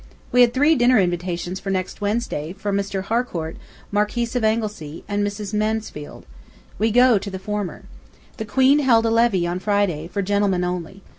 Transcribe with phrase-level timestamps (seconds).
[0.31, 3.03] We had three dinner invitations for next Wednesday, from Mr.
[3.03, 3.57] Harcourt,
[3.91, 5.53] Marquis of Anglesey, and Mrs.
[5.53, 6.25] Mansfield.
[6.79, 7.83] We go to the former.
[8.37, 11.03] The Queen held a levée on Friday, for gentlemen only.